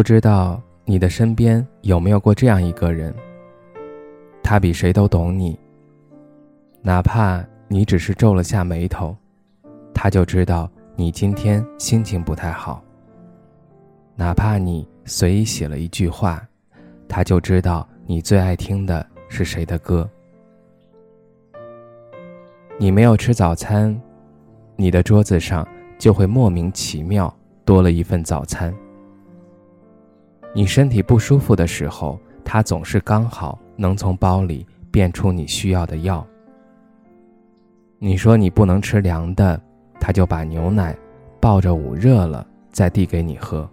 [0.00, 3.14] 不知道你的身边有没有过这样一个人？
[4.42, 5.60] 他比谁都懂你。
[6.80, 9.14] 哪怕你只是皱了下眉头，
[9.92, 12.82] 他就知道你今天心情不太好。
[14.14, 16.48] 哪怕你随意写了一句话，
[17.06, 20.08] 他就知道你最爱听的是谁的歌。
[22.78, 23.94] 你没有吃早餐，
[24.76, 27.30] 你的桌子上就会莫名其妙
[27.66, 28.74] 多了一份早餐。
[30.52, 36.26] 你身体不舒服的时候，他总是刚好能从包里变出你需要的药。
[37.98, 39.60] 你说你不能吃凉的，
[40.00, 40.96] 他就把牛奶
[41.38, 43.68] 抱着捂热了再递给你喝。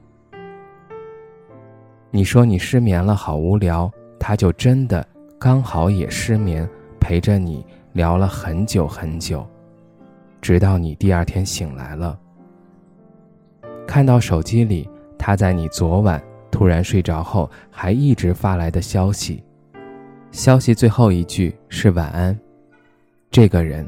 [2.11, 5.05] 你说你失眠了，好无聊，他就真的
[5.39, 9.45] 刚好也失眠，陪着你聊了很久很久，
[10.42, 12.20] 直到你第二天醒来了，
[13.88, 16.22] 看到手机里他在你昨晚。
[16.50, 19.44] 突然睡着后，还一直发来的消息，
[20.31, 22.38] 消息最后一句是晚安。
[23.30, 23.86] 这个人，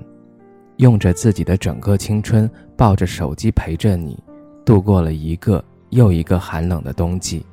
[0.78, 4.22] 用着自己的整个青春，抱着手机陪着你，
[4.66, 7.46] 度过了一个又一个寒冷的冬季，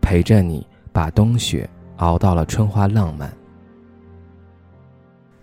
[0.00, 3.32] 陪着你把冬雪熬到了春花浪漫。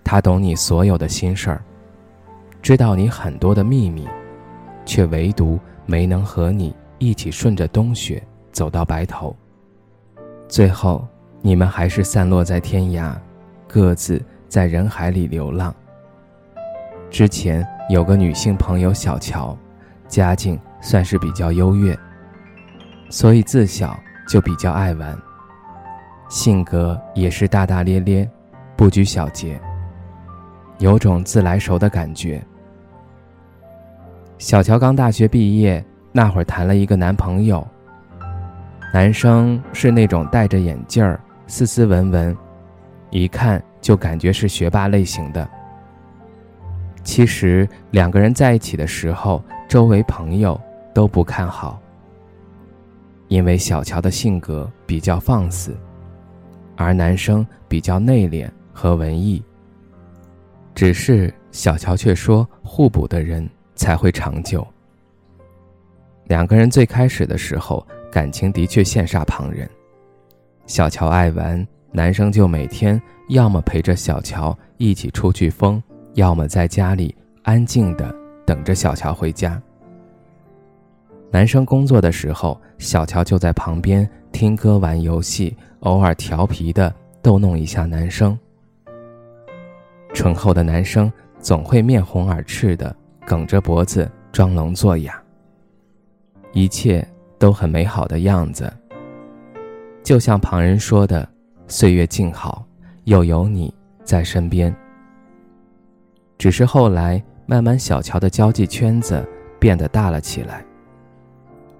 [0.03, 1.63] 他懂你所有的心事儿，
[2.61, 4.07] 知道你很多的秘密，
[4.85, 8.21] 却唯独没能和你一起顺着冬雪。
[8.55, 9.35] 走到白头，
[10.47, 11.05] 最后
[11.41, 13.13] 你们还是散落在天涯，
[13.67, 15.75] 各自在人海里流浪。
[17.09, 19.55] 之前有个女性朋友小乔，
[20.07, 21.99] 家境算是比较优越，
[23.09, 25.21] 所以自小就比较爱玩，
[26.29, 28.29] 性格也是大大咧咧，
[28.77, 29.59] 不拘小节，
[30.77, 32.41] 有种自来熟的感觉。
[34.38, 37.67] 小乔刚大学毕业那会儿，谈了一个男朋友。
[38.95, 42.38] 男生是那种戴着眼镜儿、斯斯文文，
[43.09, 45.45] 一看就感觉是学霸类型的。
[47.03, 50.57] 其实两个人在一起的时候，周围朋友
[50.94, 51.78] 都不看好，
[53.28, 55.77] 因为小乔的性格比较放肆，
[56.77, 59.44] 而男生比较内敛和文艺。
[60.73, 63.45] 只是小乔却说，互补的人
[63.75, 64.66] 才会长久。
[66.27, 67.85] 两个人最开始的时候。
[68.15, 69.69] 感情的确羡煞旁人。
[70.67, 75.83] 小乔爱玩，男生就每天要么陪着小乔一起出去疯，
[76.13, 78.15] 要么在家里安静的
[78.45, 79.61] 等着小乔回家。
[81.29, 88.39] 男生工作的时候，小乔就在旁边听歌、玩游戏，偶尔调皮的逗弄一下男生。
[90.13, 92.95] 醇厚的男生总会面红耳赤的，
[93.27, 95.21] 梗着脖子装聋作哑。
[96.53, 97.05] 一切。
[97.38, 98.72] 都很美好的样子，
[100.03, 101.28] 就像旁人说的，
[101.68, 102.66] 岁月静好，
[103.03, 103.73] 又有你
[104.03, 104.75] 在身边。
[106.38, 109.25] 只是后来慢慢，小乔的交际圈子
[109.59, 110.66] 变得大了起来，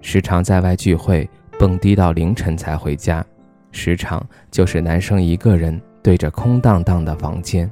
[0.00, 1.28] 时常在外聚会，
[1.58, 3.24] 蹦迪到凌晨才回家，
[3.70, 7.70] 时常就是男生一个人对着空荡荡的房间。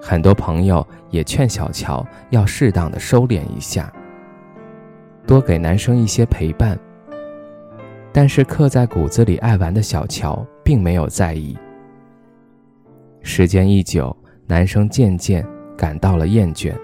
[0.00, 3.92] 很多朋友也劝小乔要适当的收敛一下。
[5.32, 6.78] 多给男生一些陪伴，
[8.12, 11.56] 但是刻在骨子里爱玩的小乔并没有在意。
[13.22, 14.14] 时间一久，
[14.46, 15.42] 男生渐渐
[15.74, 16.74] 感到了厌倦，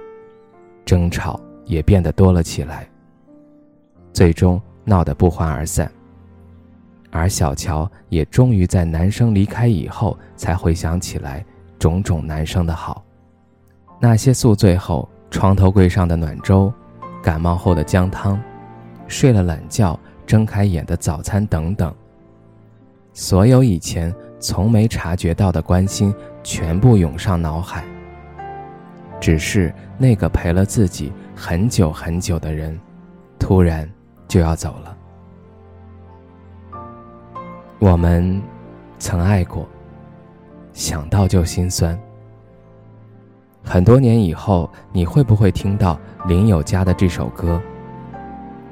[0.87, 2.89] 争吵也变得多了起来，
[4.15, 5.93] 最终闹得不欢而散。
[7.11, 11.45] 而小乔也终于在男生离开以后，才回想起来
[11.79, 13.05] 种种男生的好，
[14.01, 16.73] 那些宿醉后床头柜上的暖粥。
[17.21, 18.41] 感冒后的姜汤，
[19.09, 21.93] 睡了懒觉睁开眼的早餐等等，
[23.13, 26.15] 所有以前从没察觉到的关心，
[26.45, 27.85] 全部涌上脑海。
[29.21, 32.79] 只是那个陪了自己很久很久的人，
[33.37, 33.91] 突然
[34.29, 34.97] 就要走了。
[37.81, 38.41] 我们
[38.99, 39.67] 曾爱过，
[40.73, 41.99] 想到就心酸。
[43.65, 47.61] 很多年以后，你会不会听到林宥嘉的这首歌？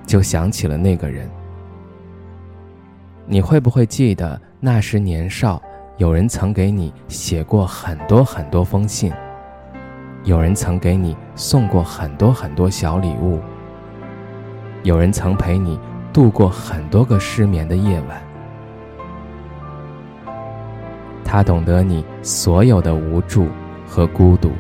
[0.07, 1.29] 就想起了那个人。
[3.27, 5.61] 你会不会记得那时年少，
[5.97, 9.13] 有人曾给你写过很多很多封信，
[10.23, 13.41] 有人曾给你送过很多很多小礼物，
[14.85, 15.79] 有人曾陪你
[16.13, 18.23] 度过很多个失眠的夜晚。
[21.25, 23.49] 他懂得你所有的无助
[23.85, 24.53] 和孤独，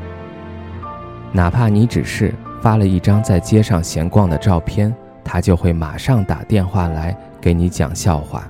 [1.30, 4.92] 哪怕你只是发了一张在街上闲逛的照片，
[5.26, 8.48] 他就会马上打电话来给你讲笑话。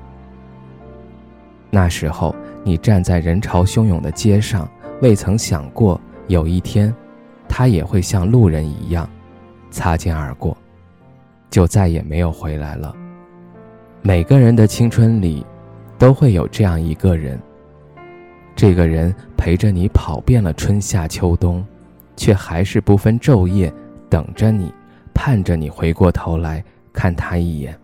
[1.71, 4.69] 那时候，你站在人潮汹涌的街上，
[5.01, 6.95] 未曾想过有一天，
[7.49, 9.09] 他也会像路人一样
[9.71, 10.55] 擦肩而过，
[11.49, 12.95] 就再也没有回来了。
[14.03, 15.45] 每个人的青春里，
[15.99, 17.41] 都会有这样一个人。
[18.55, 21.67] 这个人陪着你跑遍了春夏秋冬，
[22.17, 23.73] 却还是不分昼夜
[24.09, 24.73] 等着你，
[25.17, 27.77] 盼着你回过头来看他一眼。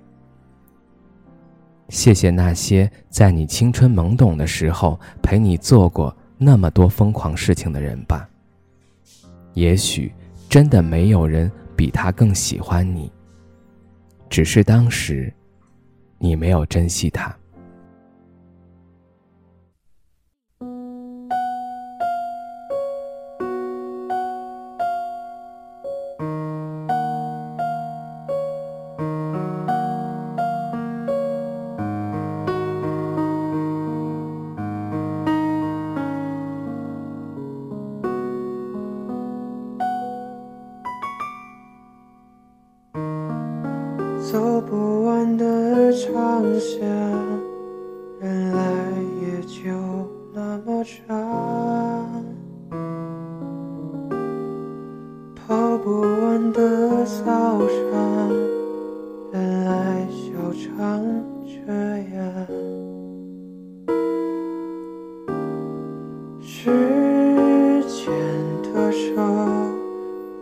[1.88, 8.28] 谢谢那些在你青春懵懂的时候陪你做过那么多疯狂事情的人吧。
[9.54, 10.12] 也许
[10.48, 13.10] 真的没有人比他更喜欢你，
[14.28, 15.32] 只是当时
[16.18, 17.34] 你没有珍惜他。
[68.92, 68.98] 手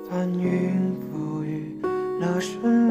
[0.09, 1.81] 翻云覆雨
[2.21, 2.91] 了什么？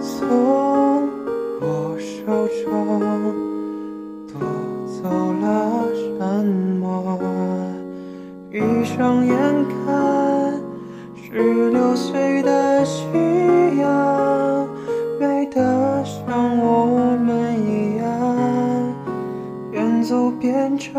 [0.00, 1.08] 从
[1.60, 2.26] 我手
[2.64, 2.68] 中
[4.26, 4.34] 夺
[4.86, 5.08] 走
[5.40, 6.44] 了什
[6.80, 7.16] 么？
[8.50, 9.32] 闭上眼
[9.68, 10.60] 看
[11.14, 12.39] 十六岁
[20.40, 20.94] 变成，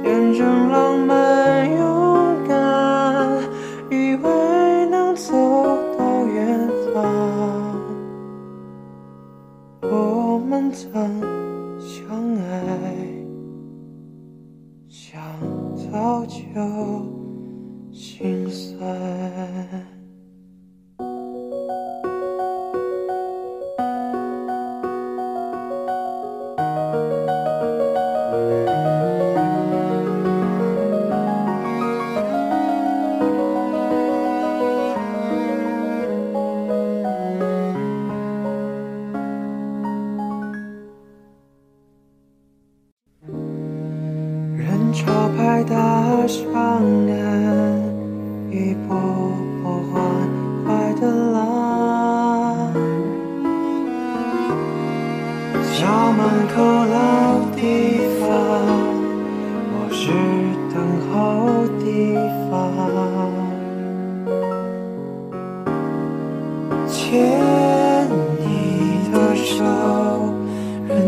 [0.00, 3.42] 天真浪漫勇敢，
[3.90, 5.34] 以为能走
[5.98, 7.02] 到远方。
[9.82, 11.20] 我们曾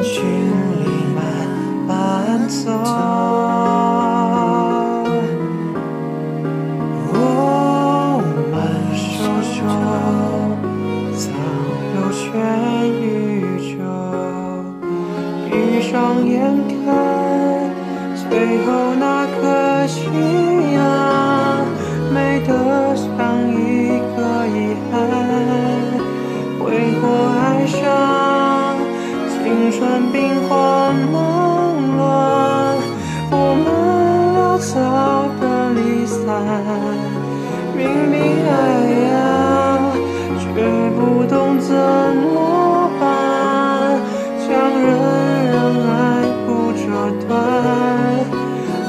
[0.02, 1.22] 心里慢
[1.86, 2.70] 慢走。
[7.14, 7.16] 我
[8.50, 8.52] 们
[8.94, 9.00] 手
[9.54, 9.60] 中
[11.16, 11.22] 曾
[11.94, 12.20] 有全
[13.00, 13.02] 宇
[13.70, 13.80] 宙，
[15.48, 15.92] 闭上
[16.26, 16.32] 眼
[16.68, 16.76] 看
[18.28, 18.30] 最
[18.66, 19.21] 后那。
[37.76, 38.14] 明明
[38.46, 38.50] 爱
[39.10, 39.14] 呀，
[40.38, 40.44] 却
[40.96, 43.02] 不懂怎么办，
[44.38, 44.46] 强
[44.80, 44.86] 忍
[45.50, 45.54] 让
[45.88, 45.92] 爱
[46.46, 46.80] 不折
[47.26, 47.30] 断，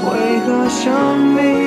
[0.03, 0.07] 为
[0.45, 0.81] 何生
[1.33, 1.62] 命？